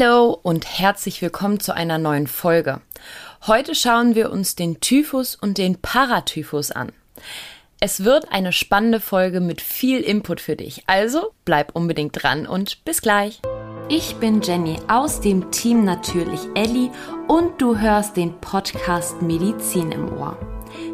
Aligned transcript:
Hallo 0.00 0.38
und 0.42 0.66
herzlich 0.66 1.20
willkommen 1.20 1.60
zu 1.60 1.74
einer 1.74 1.98
neuen 1.98 2.26
Folge. 2.26 2.80
Heute 3.46 3.74
schauen 3.74 4.14
wir 4.14 4.30
uns 4.30 4.54
den 4.54 4.80
Typhus 4.80 5.34
und 5.34 5.58
den 5.58 5.76
Paratyphus 5.76 6.70
an. 6.70 6.92
Es 7.80 8.04
wird 8.04 8.32
eine 8.32 8.52
spannende 8.52 9.00
Folge 9.00 9.40
mit 9.40 9.60
viel 9.60 10.00
Input 10.00 10.40
für 10.40 10.56
dich, 10.56 10.84
also 10.86 11.32
bleib 11.44 11.74
unbedingt 11.76 12.22
dran 12.22 12.46
und 12.46 12.84
bis 12.84 13.02
gleich. 13.02 13.40
Ich 13.88 14.16
bin 14.16 14.40
Jenny 14.40 14.78
aus 14.88 15.20
dem 15.20 15.50
Team 15.50 15.84
Natürlich 15.84 16.40
Ellie 16.54 16.90
und 17.28 17.60
du 17.60 17.78
hörst 17.78 18.16
den 18.16 18.40
Podcast 18.40 19.20
Medizin 19.20 19.92
im 19.92 20.16
Ohr. 20.16 20.38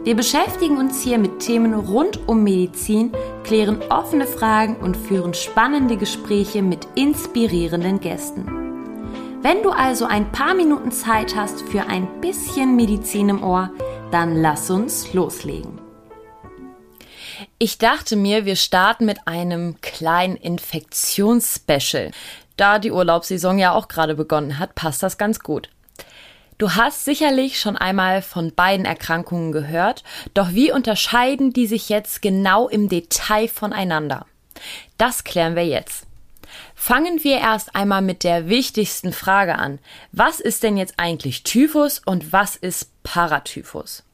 Wir 0.02 0.16
beschäftigen 0.16 0.78
uns 0.78 1.02
hier 1.02 1.18
mit 1.18 1.40
Themen 1.40 1.74
rund 1.74 2.26
um 2.28 2.42
Medizin, 2.42 3.12
klären 3.44 3.82
offene 3.82 4.26
Fragen 4.26 4.76
und 4.76 4.96
führen 4.96 5.34
spannende 5.34 5.96
Gespräche 5.96 6.62
mit 6.62 6.88
inspirierenden 6.96 8.00
Gästen. 8.00 8.65
Wenn 9.48 9.62
du 9.62 9.70
also 9.70 10.06
ein 10.06 10.32
paar 10.32 10.54
Minuten 10.54 10.90
Zeit 10.90 11.36
hast 11.36 11.62
für 11.68 11.86
ein 11.86 12.20
bisschen 12.20 12.74
Medizin 12.74 13.28
im 13.28 13.44
Ohr, 13.44 13.70
dann 14.10 14.34
lass 14.34 14.70
uns 14.70 15.12
loslegen. 15.12 15.80
Ich 17.56 17.78
dachte 17.78 18.16
mir, 18.16 18.44
wir 18.44 18.56
starten 18.56 19.06
mit 19.06 19.28
einem 19.28 19.80
kleinen 19.82 20.34
Infektionsspecial. 20.34 22.10
Da 22.56 22.80
die 22.80 22.90
Urlaubssaison 22.90 23.56
ja 23.60 23.70
auch 23.70 23.86
gerade 23.86 24.16
begonnen 24.16 24.58
hat, 24.58 24.74
passt 24.74 25.04
das 25.04 25.16
ganz 25.16 25.38
gut. 25.38 25.70
Du 26.58 26.74
hast 26.74 27.04
sicherlich 27.04 27.60
schon 27.60 27.76
einmal 27.76 28.22
von 28.22 28.52
beiden 28.52 28.84
Erkrankungen 28.84 29.52
gehört, 29.52 30.02
doch 30.34 30.54
wie 30.54 30.72
unterscheiden 30.72 31.52
die 31.52 31.68
sich 31.68 31.88
jetzt 31.88 32.20
genau 32.20 32.66
im 32.66 32.88
Detail 32.88 33.46
voneinander? 33.46 34.26
Das 34.98 35.22
klären 35.22 35.54
wir 35.54 35.66
jetzt. 35.68 36.05
Fangen 36.74 37.24
wir 37.24 37.38
erst 37.38 37.74
einmal 37.74 38.02
mit 38.02 38.24
der 38.24 38.48
wichtigsten 38.48 39.12
Frage 39.12 39.56
an. 39.56 39.78
Was 40.12 40.40
ist 40.40 40.62
denn 40.62 40.76
jetzt 40.76 40.94
eigentlich 40.98 41.42
Typhus 41.42 42.00
und 42.04 42.32
was 42.32 42.56
ist 42.56 42.90
Paratyphus? 43.02 44.04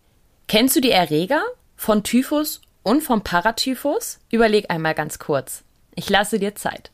Kennst 0.49 0.77
du 0.77 0.81
die 0.81 0.91
Erreger 0.91 1.43
von 1.77 2.03
Typhus 2.03 2.61
und 2.83 3.03
vom 3.03 3.23
Paratyphus? 3.23 4.19
Überleg 4.31 4.71
einmal 4.71 4.95
ganz 4.95 5.19
kurz. 5.19 5.65
Ich 5.95 6.09
lasse 6.11 6.39
dir 6.39 6.55
Zeit. 6.55 6.91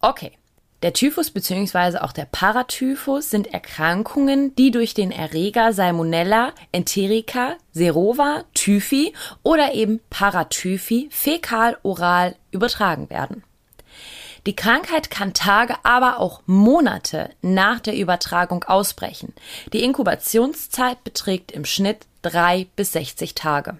Okay. 0.00 0.32
Der 0.82 0.92
Typhus 0.92 1.30
bzw. 1.30 1.98
auch 1.98 2.10
der 2.10 2.24
Paratyphus 2.24 3.30
sind 3.30 3.54
Erkrankungen, 3.54 4.56
die 4.56 4.72
durch 4.72 4.94
den 4.94 5.12
Erreger 5.12 5.72
Salmonella 5.72 6.54
enterica, 6.72 7.54
Serova, 7.70 8.42
Typhi 8.52 9.14
oder 9.44 9.74
eben 9.74 10.00
Paratyphi 10.10 11.08
fäkal-oral 11.12 12.34
übertragen 12.50 13.10
werden. 13.10 13.44
Die 14.46 14.56
Krankheit 14.56 15.10
kann 15.10 15.34
Tage, 15.34 15.76
aber 15.84 16.18
auch 16.18 16.42
Monate 16.46 17.30
nach 17.42 17.78
der 17.78 17.94
Übertragung 17.96 18.64
ausbrechen. 18.64 19.32
Die 19.72 19.84
Inkubationszeit 19.84 21.04
beträgt 21.04 21.52
im 21.52 21.64
Schnitt 21.64 22.06
drei 22.22 22.66
bis 22.74 22.92
60 22.92 23.34
Tage. 23.34 23.76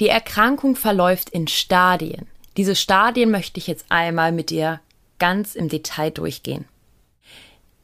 Die 0.00 0.08
Erkrankung 0.08 0.74
verläuft 0.74 1.28
in 1.30 1.48
Stadien. 1.48 2.26
Diese 2.56 2.74
Stadien 2.74 3.30
möchte 3.30 3.58
ich 3.58 3.66
jetzt 3.66 3.86
einmal 3.90 4.32
mit 4.32 4.50
dir 4.50 4.80
ganz 5.18 5.54
im 5.54 5.68
Detail 5.68 6.10
durchgehen. 6.10 6.64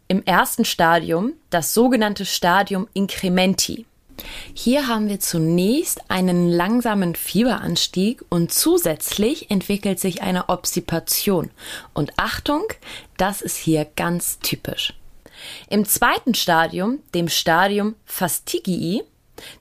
Im 0.08 0.24
ersten 0.24 0.64
Stadium 0.64 1.34
das 1.50 1.74
sogenannte 1.74 2.24
Stadium 2.24 2.88
Incrementi. 2.94 3.84
Hier 4.54 4.88
haben 4.88 5.08
wir 5.08 5.20
zunächst 5.20 6.10
einen 6.10 6.48
langsamen 6.48 7.14
Fieberanstieg 7.14 8.24
und 8.28 8.52
zusätzlich 8.52 9.50
entwickelt 9.50 10.00
sich 10.00 10.22
eine 10.22 10.48
Obsipation. 10.48 11.50
Und 11.94 12.12
Achtung, 12.16 12.64
das 13.16 13.40
ist 13.42 13.56
hier 13.56 13.86
ganz 13.96 14.38
typisch. 14.40 14.94
Im 15.68 15.84
zweiten 15.84 16.34
Stadium, 16.34 16.98
dem 17.14 17.28
Stadium 17.28 17.94
Fastigii, 18.04 19.02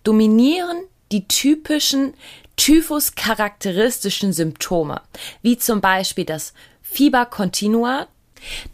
dominieren 0.04 0.78
die 1.12 1.28
typischen 1.28 2.14
Typhus 2.56 3.14
charakteristischen 3.16 4.34
Symptome, 4.34 5.02
wie 5.42 5.58
zum 5.58 5.80
Beispiel 5.80 6.26
das 6.26 6.54
Fieber 6.82 7.26
continua. 7.26 8.08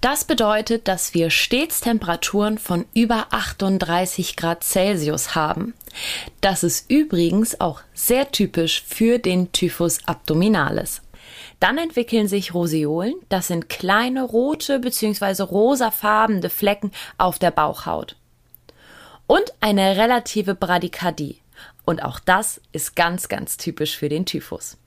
Das 0.01 0.25
bedeutet, 0.25 0.87
dass 0.87 1.13
wir 1.13 1.29
stets 1.29 1.81
Temperaturen 1.81 2.57
von 2.57 2.85
über 2.93 3.27
38 3.31 4.35
Grad 4.35 4.63
Celsius 4.63 5.35
haben. 5.35 5.73
Das 6.41 6.63
ist 6.63 6.89
übrigens 6.89 7.59
auch 7.61 7.81
sehr 7.93 8.31
typisch 8.31 8.83
für 8.85 9.19
den 9.19 9.51
Typhus 9.51 9.99
abdominalis. 10.05 11.01
Dann 11.59 11.77
entwickeln 11.77 12.27
sich 12.27 12.53
Roseolen, 12.53 13.15
das 13.29 13.47
sind 13.47 13.69
kleine 13.69 14.23
rote 14.23 14.79
bzw. 14.79 15.43
rosafarbene 15.43 16.49
Flecken 16.49 16.91
auf 17.17 17.39
der 17.39 17.51
Bauchhaut. 17.51 18.17
Und 19.27 19.53
eine 19.61 19.95
relative 19.95 20.55
Bradykardie. 20.55 21.39
Und 21.85 22.03
auch 22.03 22.19
das 22.19 22.61
ist 22.71 22.95
ganz, 22.95 23.29
ganz 23.29 23.57
typisch 23.57 23.97
für 23.97 24.09
den 24.09 24.25
Typhus. 24.25 24.77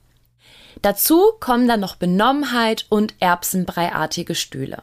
Dazu 0.82 1.32
kommen 1.41 1.69
dann 1.69 1.81
noch 1.81 1.97
Benommenheit 1.97 2.87
und 2.88 3.14
erbsenbreiartige 3.20 4.34
Stühle. 4.34 4.82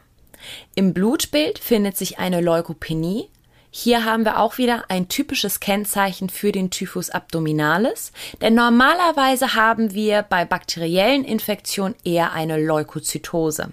Im 0.76 0.94
Blutbild 0.94 1.59
findet 1.59 1.98
sich 1.98 2.20
eine 2.20 2.42
Leukopenie. 2.42 3.30
Hier 3.72 4.06
haben 4.06 4.24
wir 4.24 4.40
auch 4.40 4.58
wieder 4.58 4.86
ein 4.90 5.08
typisches 5.08 5.59
Kennzeichen 5.59 6.30
für 6.30 6.52
den 6.52 6.70
Typhus 6.70 7.09
abdominalis, 7.09 8.12
denn 8.42 8.54
normalerweise 8.54 9.56
haben 9.56 9.94
wir 9.94 10.22
bei 10.22 10.46
bakteriellen 10.46 11.24
Infektionen 11.24 11.96
eher 12.04 12.34
eine 12.34 12.64
Leukozytose. 12.64 13.72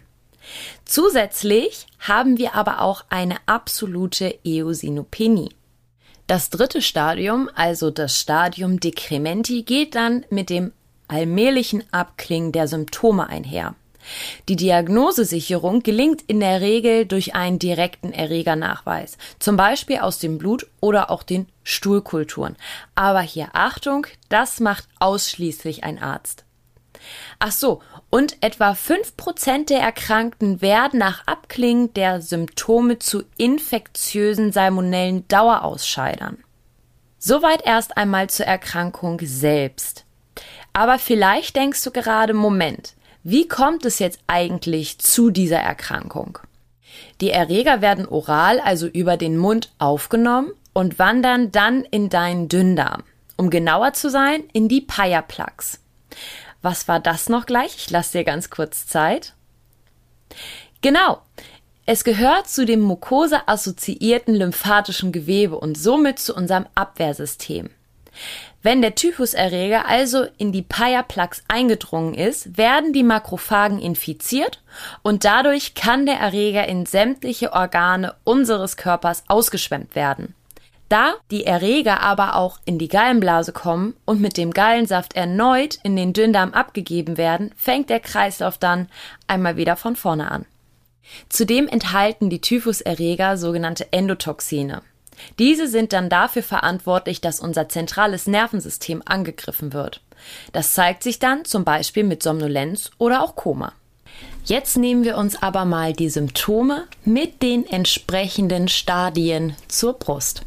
Zusätzlich 0.87 1.87
haben 1.99 2.39
wir 2.39 2.55
aber 2.55 2.81
auch 2.81 3.05
eine 3.11 3.37
absolute 3.47 4.39
Eosinopenie. 4.43 5.51
Das 6.27 6.49
dritte 6.49 6.81
Stadium, 6.81 7.51
also 7.55 7.91
das 7.91 8.19
Stadium 8.19 8.81
Decrementi, 8.81 9.65
geht 9.65 9.97
dann 9.97 10.25
mit 10.31 10.49
dem 10.49 10.73
allmählichen 11.11 11.85
Abklingen 11.93 12.53
der 12.53 12.69
Symptome 12.69 13.29
einher. 13.29 13.75
Die 14.49 14.57
Diagnosesicherung 14.57 15.83
gelingt 15.83 16.23
in 16.23 16.41
der 16.41 16.61
Regel 16.61 17.05
durch 17.05 17.35
einen 17.35 17.59
direkten 17.59 18.13
Erregernachweis, 18.13 19.19
zum 19.39 19.57
Beispiel 19.57 19.99
aus 19.99 20.19
dem 20.19 20.39
Blut 20.39 20.67
oder 20.81 21.11
auch 21.11 21.23
den 21.23 21.47
Stuhlkulturen. 21.63 22.57
Aber 22.95 23.21
hier 23.21 23.51
Achtung, 23.53 24.07
das 24.29 24.61
macht 24.61 24.89
ausschließlich 24.99 25.85
ein 25.85 26.03
Arzt. 26.03 26.45
Ach 27.39 27.53
so, 27.53 27.81
und 28.11 28.37
etwa 28.43 28.75
fünf 28.75 29.17
Prozent 29.17 29.71
der 29.71 29.81
Erkrankten 29.81 30.61
werden 30.61 30.99
nach 30.99 31.27
Abklingen 31.27 31.95
der 31.95 32.21
Symptome 32.21 32.99
zu 32.99 33.23
infektiösen 33.37 34.53
salmonellen 34.53 35.27
Dauerausscheidern. 35.29 36.39
Soweit 37.19 37.65
erst 37.67 37.97
einmal 37.97 38.29
zur 38.31 38.47
Erkrankung 38.47 39.21
selbst. 39.23 40.05
Aber 40.73 40.99
vielleicht 40.99 41.57
denkst 41.57 41.83
du 41.85 41.91
gerade, 41.91 42.35
Moment, 42.35 42.95
wie 43.23 43.49
kommt 43.49 43.85
es 43.85 43.99
jetzt 43.99 44.21
eigentlich 44.27 44.99
zu 44.99 45.31
dieser 45.31 45.59
Erkrankung? 45.59 46.39
Die 47.21 47.31
Erreger 47.31 47.81
werden 47.81 48.07
oral, 48.07 48.61
also 48.61 48.87
über 48.87 49.17
den 49.17 49.37
Mund, 49.37 49.73
aufgenommen 49.79 50.53
und 50.73 50.99
wandern 50.99 51.53
dann 51.53 51.85
in 51.85 52.09
deinen 52.09 52.49
Dünndarm. 52.49 53.03
Um 53.37 53.51
genauer 53.51 53.93
zu 53.93 54.11
sein, 54.11 54.45
in 54.53 54.69
die 54.69 54.81
Paya-Plaques. 54.81 55.81
Was 56.63 56.89
war 56.89 57.01
das 57.01 57.29
noch 57.29 57.47
gleich? 57.47 57.75
Ich 57.77 57.91
lasse 57.91 58.19
dir 58.19 58.25
ganz 58.25 58.51
kurz 58.51 58.87
Zeit. 58.87 59.35
Genau. 60.83 61.23
Es 61.87 62.05
gehört 62.05 62.49
zu 62.49 62.67
dem 62.67 62.81
mukoseassoziierten 62.81 64.35
lymphatischen 64.35 65.11
Gewebe 65.11 65.59
und 65.59 65.77
somit 65.77 66.19
zu 66.19 66.35
unserem 66.35 66.67
Abwehrsystem. 66.75 67.71
Wenn 68.63 68.83
der 68.83 68.95
Typhuserreger 68.95 69.87
also 69.89 70.27
in 70.37 70.53
die 70.53 70.63
Paya-Plaques 70.63 71.45
eingedrungen 71.49 72.15
ist, 72.15 72.59
werden 72.59 72.93
die 72.93 73.03
Makrophagen 73.03 73.79
infiziert 73.79 74.63
und 75.03 75.25
dadurch 75.25 75.75
kann 75.75 76.05
der 76.05 76.17
Erreger 76.17 76.69
in 76.69 76.85
sämtliche 76.85 77.55
Organe 77.55 78.15
unseres 78.25 78.77
Körpers 78.77 79.25
ausgeschwemmt 79.29 79.95
werden. 79.95 80.35
Da 80.91 81.15
die 81.31 81.47
Erreger 81.47 82.03
aber 82.03 82.35
auch 82.35 82.59
in 82.65 82.79
die 82.79 82.89
Gallenblase 82.89 83.53
kommen 83.53 83.95
und 84.05 84.21
mit 84.21 84.37
dem 84.37 84.51
Gallensaft 84.51 85.15
erneut 85.15 85.79
in 85.85 85.95
den 85.95 86.13
Dünndarm 86.13 86.53
abgegeben 86.53 87.17
werden, 87.17 87.53
fängt 87.57 87.89
der 87.91 88.01
Kreislauf 88.01 88.59
dann 88.59 88.89
einmal 89.29 89.57
wieder 89.57 89.77
von 89.77 89.95
vorne 89.95 90.31
an. 90.31 90.47
Zudem 91.29 91.69
enthalten 91.69 92.29
die 92.29 92.41
Typhuserreger 92.41 93.37
sogenannte 93.37 93.93
Endotoxine. 93.93 94.83
Diese 95.39 95.69
sind 95.69 95.93
dann 95.93 96.09
dafür 96.09 96.43
verantwortlich, 96.43 97.21
dass 97.21 97.41
unser 97.41 97.69
zentrales 97.69 98.27
Nervensystem 98.27 99.03
angegriffen 99.05 99.73
wird. 99.73 100.01
Das 100.53 100.75
zeigt 100.75 101.03
sich 101.03 101.19
dann 101.19 101.45
zum 101.45 101.65
Beispiel 101.65 102.05
mit 102.05 102.23
Somnolenz 102.23 102.91
oder 102.99 103.23
auch 103.23 103.37
Koma. 103.37 103.73
Jetzt 104.45 104.77
nehmen 104.77 105.05
wir 105.05 105.17
uns 105.17 105.41
aber 105.43 105.65
mal 105.65 105.93
die 105.93 106.09
Symptome 106.09 106.87
mit 107.05 107.43
den 107.43 107.67
entsprechenden 107.67 108.69
Stadien 108.69 109.55
zur 109.69 109.95
Brust. 109.95 110.43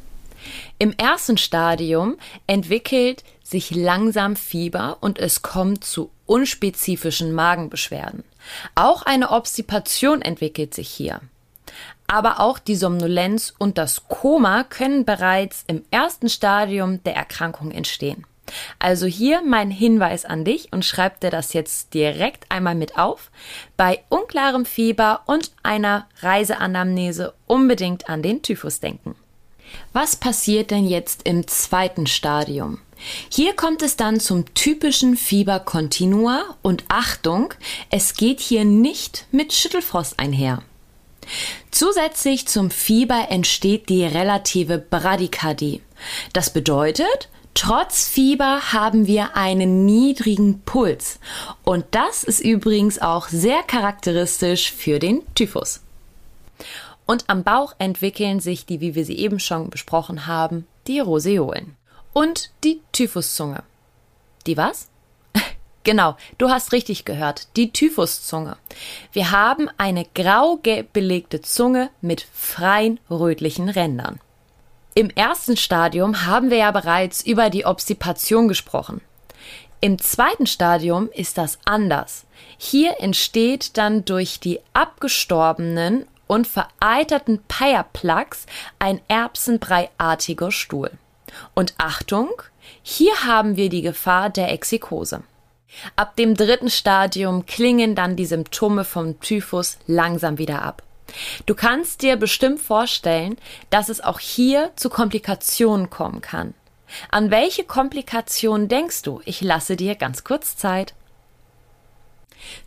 Im 0.79 0.93
ersten 0.97 1.37
Stadium 1.37 2.17
entwickelt 2.47 3.23
sich 3.43 3.71
langsam 3.71 4.35
Fieber 4.35 4.97
und 4.99 5.19
es 5.19 5.41
kommt 5.41 5.83
zu 5.83 6.09
unspezifischen 6.25 7.33
Magenbeschwerden. 7.33 8.23
Auch 8.75 9.03
eine 9.03 9.29
Obstipation 9.29 10.21
entwickelt 10.21 10.73
sich 10.73 10.89
hier. 10.89 11.21
Aber 12.13 12.39
auch 12.39 12.59
die 12.59 12.75
Somnolenz 12.75 13.55
und 13.57 13.79
das 13.79 14.07
Koma 14.07 14.65
können 14.65 15.03
bereits 15.03 15.63
im 15.65 15.81
ersten 15.89 16.29
Stadium 16.29 17.03
der 17.05 17.15
Erkrankung 17.15 17.71
entstehen. 17.71 18.27
Also 18.77 19.07
hier 19.07 19.41
mein 19.41 19.71
Hinweis 19.71 20.23
an 20.23 20.45
dich 20.45 20.71
und 20.71 20.85
schreib 20.85 21.21
dir 21.21 21.31
das 21.31 21.53
jetzt 21.53 21.95
direkt 21.95 22.45
einmal 22.49 22.75
mit 22.75 22.99
auf. 22.99 23.31
Bei 23.77 24.03
unklarem 24.09 24.67
Fieber 24.67 25.21
und 25.25 25.53
einer 25.63 26.05
Reiseanamnese 26.19 27.33
unbedingt 27.47 28.07
an 28.09 28.21
den 28.21 28.43
Typhus 28.43 28.79
denken. 28.79 29.15
Was 29.91 30.15
passiert 30.15 30.69
denn 30.69 30.85
jetzt 30.87 31.23
im 31.23 31.47
zweiten 31.47 32.05
Stadium? 32.05 32.77
Hier 33.31 33.55
kommt 33.55 33.81
es 33.81 33.97
dann 33.97 34.19
zum 34.19 34.53
typischen 34.53 35.17
Fieber 35.17 35.59
continua 35.59 36.43
und 36.61 36.83
Achtung, 36.89 37.55
es 37.89 38.13
geht 38.13 38.39
hier 38.39 38.65
nicht 38.65 39.25
mit 39.31 39.51
Schüttelfrost 39.51 40.19
einher. 40.19 40.61
Zusätzlich 41.71 42.47
zum 42.47 42.71
Fieber 42.71 43.27
entsteht 43.29 43.89
die 43.89 44.05
relative 44.05 44.77
Bradykardie. 44.77 45.81
Das 46.33 46.51
bedeutet, 46.51 47.29
Trotz 47.55 48.07
Fieber 48.07 48.73
haben 48.73 49.05
wir 49.05 49.37
einen 49.37 49.85
niedrigen 49.85 50.61
Puls. 50.61 51.19
Und 51.63 51.85
das 51.91 52.23
ist 52.23 52.39
übrigens 52.39 52.99
auch 52.99 53.27
sehr 53.27 53.61
charakteristisch 53.61 54.71
für 54.71 54.97
den 54.97 55.21
Typhus. 55.35 55.81
Und 57.05 57.25
am 57.29 57.43
Bauch 57.43 57.75
entwickeln 57.77 58.39
sich 58.39 58.65
die, 58.65 58.81
wie 58.81 58.95
wir 58.95 59.05
sie 59.05 59.17
eben 59.17 59.39
schon 59.39 59.69
besprochen 59.69 60.25
haben, 60.25 60.65
die 60.87 60.99
Roseolen. 60.99 61.75
Und 62.11 62.51
die 62.63 62.81
Typhuszunge. 62.91 63.63
Die 64.47 64.57
was? 64.57 64.87
Genau, 65.83 66.15
du 66.37 66.49
hast 66.49 66.71
richtig 66.71 67.03
gehört, 67.03 67.47
die 67.57 67.73
Typhuszunge. 67.73 68.55
Wir 69.11 69.31
haben 69.31 69.69
eine 69.77 70.05
grau-gelb 70.15 70.93
belegte 70.93 71.41
Zunge 71.41 71.89
mit 72.01 72.25
freien 72.33 72.99
rötlichen 73.09 73.67
Rändern. 73.67 74.19
Im 74.95 75.09
ersten 75.09 75.57
Stadium 75.57 76.25
haben 76.25 76.49
wir 76.49 76.57
ja 76.57 76.71
bereits 76.71 77.25
über 77.25 77.49
die 77.49 77.65
Obstipation 77.65 78.47
gesprochen. 78.47 79.01
Im 79.81 79.99
zweiten 79.99 80.47
Stadium 80.47 81.09
ist 81.11 81.37
das 81.37 81.57
anders. 81.65 82.23
Hier 82.57 83.01
entsteht 83.01 83.77
dann 83.77 84.05
durch 84.05 84.39
die 84.39 84.61
abgestorbenen 84.71 86.05
und 86.27 86.47
vereiterten 86.47 87.43
Peierplaques 87.49 88.45
ein 88.79 89.01
erbsenbreiartiger 89.09 90.51
Stuhl. 90.51 90.91
Und 91.53 91.73
Achtung, 91.77 92.29
hier 92.81 93.25
haben 93.25 93.57
wir 93.57 93.67
die 93.67 93.81
Gefahr 93.81 94.29
der 94.29 94.53
Exikose. 94.53 95.23
Ab 95.95 96.15
dem 96.15 96.35
dritten 96.35 96.69
Stadium 96.69 97.45
klingen 97.45 97.95
dann 97.95 98.15
die 98.15 98.25
Symptome 98.25 98.83
vom 98.83 99.19
Typhus 99.19 99.77
langsam 99.87 100.37
wieder 100.37 100.61
ab. 100.61 100.83
Du 101.45 101.55
kannst 101.55 102.01
dir 102.01 102.15
bestimmt 102.15 102.61
vorstellen, 102.61 103.37
dass 103.69 103.89
es 103.89 104.01
auch 104.01 104.19
hier 104.19 104.71
zu 104.75 104.89
Komplikationen 104.89 105.89
kommen 105.89 106.21
kann. 106.21 106.53
An 107.09 107.31
welche 107.31 107.63
Komplikationen 107.63 108.67
denkst 108.67 109.01
du? 109.03 109.21
Ich 109.25 109.41
lasse 109.41 109.75
dir 109.75 109.95
ganz 109.95 110.23
kurz 110.23 110.55
Zeit. 110.57 110.93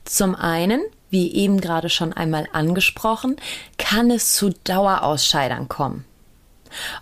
Zum 0.05 0.35
einen, 0.35 0.83
wie 1.11 1.33
eben 1.35 1.61
gerade 1.61 1.91
schon 1.91 2.13
einmal 2.13 2.49
angesprochen, 2.53 3.37
kann 3.79 4.11
es 4.11 4.35
zu 4.35 4.51
Dauerausscheidern 4.65 5.69
kommen. 5.69 6.05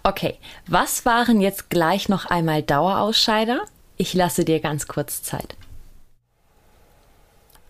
Okay, 0.02 0.38
was 0.66 1.06
waren 1.06 1.40
jetzt 1.40 1.70
gleich 1.70 2.08
noch 2.08 2.26
einmal 2.26 2.62
Dauerausscheider? 2.62 3.64
Ich 3.96 4.12
lasse 4.14 4.44
dir 4.44 4.60
ganz 4.60 4.86
kurz 4.86 5.22
Zeit. 5.22 5.56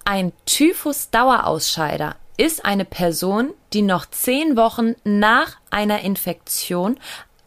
Ein 0.07 0.33
Typhus-Dauerausscheider 0.45 2.17
ist 2.37 2.67
eine 2.67 2.85
Person, 2.85 3.55
die 3.73 3.81
noch 3.81 4.05
zehn 4.05 4.55
Wochen 4.55 4.97
nach 5.03 5.57
einer 5.71 6.01
Infektion 6.01 6.99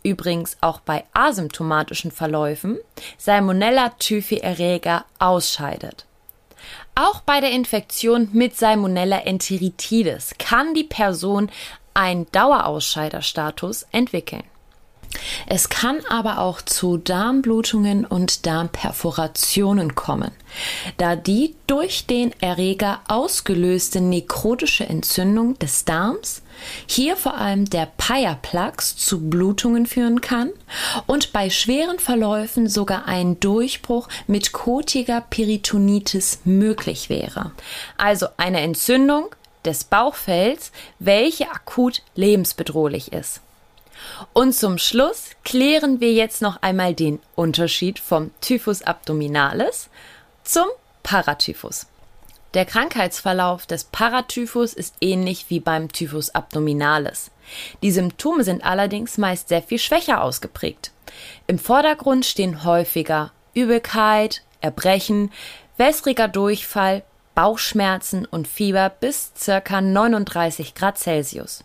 übrigens 0.01 0.57
auch 0.61 0.79
bei 0.79 1.03
asymptomatischen 1.13 2.11
Verläufen 2.11 2.79
Salmonella 3.19 3.89
typhi 3.99 4.37
Erreger 4.37 5.05
ausscheidet. 5.19 6.05
Auch 6.95 7.21
bei 7.21 7.41
der 7.41 7.51
Infektion 7.51 8.29
mit 8.33 8.57
Salmonella 8.57 9.19
enteritidis 9.19 10.33
kann 10.39 10.73
die 10.73 10.83
Person 10.83 11.51
einen 11.93 12.25
Dauerausscheiderstatus 12.31 13.85
entwickeln. 13.91 14.43
Es 15.47 15.69
kann 15.69 15.99
aber 16.09 16.39
auch 16.39 16.61
zu 16.61 16.97
Darmblutungen 16.97 18.05
und 18.05 18.45
Darmperforationen 18.45 19.95
kommen, 19.95 20.31
da 20.97 21.15
die 21.15 21.55
durch 21.67 22.05
den 22.05 22.33
Erreger 22.41 23.01
ausgelöste 23.07 24.01
nekrotische 24.01 24.85
Entzündung 24.85 25.57
des 25.59 25.85
Darms, 25.85 26.41
hier 26.87 27.15
vor 27.15 27.37
allem 27.37 27.65
der 27.69 27.87
Peierplax, 27.97 28.97
zu 28.97 29.29
Blutungen 29.29 29.85
führen 29.85 30.21
kann 30.21 30.49
und 31.05 31.31
bei 31.31 31.49
schweren 31.49 31.99
Verläufen 31.99 32.67
sogar 32.67 33.07
ein 33.07 33.39
Durchbruch 33.39 34.09
mit 34.25 34.51
kotiger 34.51 35.21
Peritonitis 35.21 36.39
möglich 36.43 37.09
wäre. 37.09 37.51
Also 37.97 38.27
eine 38.37 38.61
Entzündung 38.61 39.27
des 39.65 39.83
Bauchfells, 39.83 40.71
welche 40.99 41.51
akut 41.51 42.01
lebensbedrohlich 42.15 43.13
ist. 43.13 43.41
Und 44.33 44.53
zum 44.53 44.77
Schluss 44.77 45.31
klären 45.43 45.99
wir 45.99 46.13
jetzt 46.13 46.41
noch 46.41 46.61
einmal 46.61 46.93
den 46.93 47.19
Unterschied 47.35 47.99
vom 47.99 48.31
Typhus 48.41 48.81
abdominalis 48.81 49.89
zum 50.43 50.65
Paratyphus. 51.03 51.87
Der 52.53 52.65
Krankheitsverlauf 52.65 53.65
des 53.65 53.83
Paratyphus 53.85 54.73
ist 54.73 54.95
ähnlich 55.01 55.45
wie 55.49 55.59
beim 55.59 55.91
Typhus 55.91 56.33
abdominalis. 56.33 57.29
Die 57.83 57.91
Symptome 57.91 58.43
sind 58.43 58.63
allerdings 58.63 59.17
meist 59.17 59.49
sehr 59.49 59.61
viel 59.61 59.79
schwächer 59.79 60.23
ausgeprägt. 60.23 60.91
Im 61.45 61.59
Vordergrund 61.59 62.25
stehen 62.25 62.63
häufiger 62.63 63.31
Übelkeit, 63.53 64.43
Erbrechen, 64.61 65.31
wässriger 65.77 66.27
Durchfall, 66.27 67.03
Bauchschmerzen 67.35 68.25
und 68.25 68.47
Fieber 68.47 68.89
bis 68.89 69.31
ca. 69.45 69.81
39 69.81 70.73
Grad 70.73 70.97
Celsius. 70.97 71.63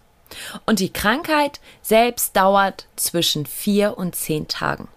Und 0.66 0.80
die 0.80 0.92
Krankheit 0.92 1.60
selbst 1.82 2.36
dauert 2.36 2.86
zwischen 2.96 3.46
vier 3.46 3.96
und 3.98 4.14
zehn 4.14 4.48
Tagen. 4.48 4.88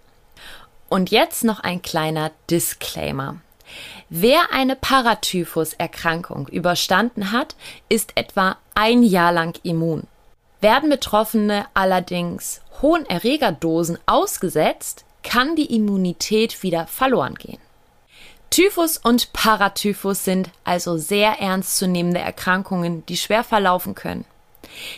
Und 0.90 1.12
jetzt 1.12 1.44
noch 1.44 1.60
ein 1.60 1.82
kleiner 1.82 2.32
Disclaimer. 2.50 3.38
Wer 4.10 4.52
eine 4.52 4.76
Paratyphus-Erkrankung 4.76 6.48
überstanden 6.48 7.32
hat, 7.32 7.56
ist 7.90 8.12
etwa 8.16 8.58
ein 8.76 9.04
Jahr 9.04 9.32
lang 9.32 9.60
immun. 9.64 10.04
Werden 10.62 10.90
Betroffene 10.90 11.66
allerdings 11.74 12.62
hohen 12.82 13.06
Erregerdosen 13.08 13.98
ausgesetzt, 14.06 15.06
kann 15.24 15.56
die 15.56 15.76
Immunität 15.76 16.62
wieder 16.62 16.86
verloren 16.88 17.36
gehen. 17.36 17.60
Typhus 18.52 18.98
und 18.98 19.34
Paratyphus 19.34 20.24
sind 20.24 20.50
also 20.64 20.98
sehr 20.98 21.40
ernstzunehmende 21.40 22.20
Erkrankungen, 22.20 23.06
die 23.08 23.18
schwer 23.18 23.44
verlaufen 23.44 23.96
können. 23.96 24.26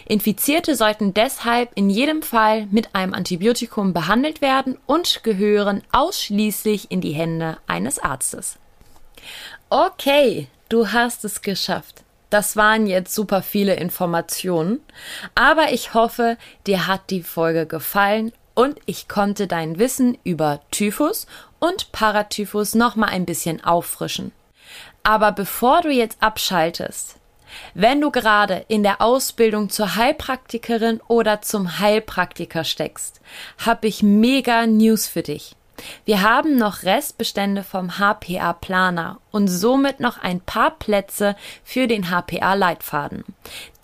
Infizierte 0.05 0.75
sollten 0.75 1.13
deshalb 1.13 1.72
in 1.75 1.89
jedem 1.89 2.22
Fall 2.22 2.67
mit 2.72 2.96
einem 2.96 3.13
Antibiotikum 3.13 3.93
behandelt 3.93 4.41
werden 4.41 4.77
und 4.86 5.24
gehören 5.24 5.84
ausschließlich 5.91 6.91
in 6.91 7.01
die 7.01 7.13
Hände 7.13 7.57
eines 7.67 8.00
Arztes. 8.00 8.57
Okay, 9.69 10.48
du 10.69 10.91
hast 10.91 11.25
es 11.25 11.41
geschafft. 11.41 12.03
Das 12.29 12.55
waren 12.57 12.88
jetzt 12.88 13.13
super 13.15 13.41
viele 13.41 13.75
Informationen, 13.75 14.81
aber 15.34 15.72
ich 15.72 15.93
hoffe, 15.93 16.38
dir 16.65 16.88
hat 16.88 17.10
die 17.10 17.24
Folge 17.24 17.65
gefallen 17.65 18.34
und 18.53 18.79
ich 18.86 19.07
konnte 19.07 19.48
dein 19.48 19.79
Wissen 19.79 20.17
über 20.24 20.60
Typhus 20.72 21.25
und 21.60 21.91
Paratyphus 21.93 22.75
noch 22.75 22.96
mal 22.96 23.07
ein 23.07 23.25
bisschen 23.25 23.63
auffrischen. 23.63 24.34
Aber 25.03 25.31
bevor 25.31 25.81
du 25.81 25.89
jetzt 25.89 26.22
abschaltest, 26.22 27.15
wenn 27.74 28.01
du 28.01 28.12
gerade 28.12 28.66
in 28.68 28.84
der 28.84 29.01
Ausbildung 29.01 29.70
zur 29.70 29.96
Heilpraktikerin 29.96 31.01
oder 31.08 31.42
zum 31.42 31.80
Heilpraktiker 31.80 32.63
steckst, 32.63 33.22
habe 33.66 33.88
ich 33.88 34.04
mega 34.04 34.66
News 34.68 35.08
für 35.08 35.24
dich. 35.24 35.56
Wir 36.05 36.22
haben 36.22 36.57
noch 36.57 36.84
Restbestände 36.84 37.63
vom 37.63 37.98
HPA 37.98 38.53
Planer 38.53 39.19
und 39.31 39.48
somit 39.48 40.00
noch 40.00 40.17
ein 40.17 40.39
paar 40.39 40.72
Plätze 40.72 41.36
für 41.63 41.88
den 41.88 42.10
HPA 42.10 42.53
Leitfaden. 42.55 43.24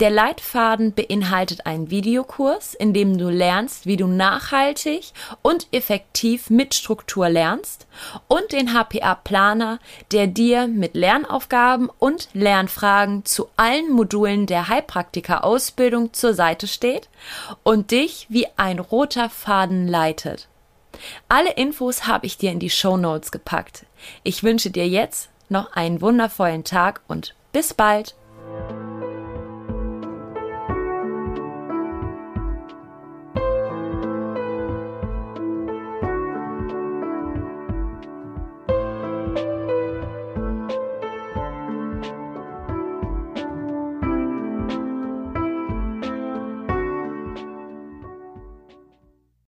Der 0.00 0.10
Leitfaden 0.10 0.94
beinhaltet 0.94 1.66
einen 1.66 1.90
Videokurs, 1.90 2.74
in 2.74 2.92
dem 2.92 3.18
du 3.18 3.28
lernst, 3.28 3.86
wie 3.86 3.96
du 3.96 4.06
nachhaltig 4.06 5.12
und 5.42 5.68
effektiv 5.72 6.50
mit 6.50 6.74
Struktur 6.74 7.28
lernst 7.28 7.86
und 8.26 8.52
den 8.52 8.72
HPA 8.72 9.14
Planer, 9.14 9.78
der 10.12 10.26
dir 10.26 10.66
mit 10.66 10.94
Lernaufgaben 10.94 11.90
und 11.98 12.28
Lernfragen 12.32 13.24
zu 13.24 13.48
allen 13.56 13.92
Modulen 13.92 14.46
der 14.46 14.68
Heilpraktiker 14.68 15.44
Ausbildung 15.44 16.12
zur 16.12 16.34
Seite 16.34 16.66
steht 16.66 17.08
und 17.62 17.90
dich 17.90 18.26
wie 18.28 18.46
ein 18.56 18.78
roter 18.78 19.30
Faden 19.30 19.86
leitet. 19.86 20.48
Alle 21.28 21.52
Infos 21.52 22.06
habe 22.06 22.26
ich 22.26 22.38
dir 22.38 22.50
in 22.50 22.58
die 22.58 22.70
Show 22.70 22.96
Notes 22.96 23.30
gepackt. 23.30 23.86
Ich 24.22 24.42
wünsche 24.42 24.70
dir 24.70 24.88
jetzt 24.88 25.30
noch 25.48 25.72
einen 25.72 26.00
wundervollen 26.00 26.64
Tag 26.64 27.00
und 27.08 27.34
bis 27.52 27.74
bald. 27.74 28.14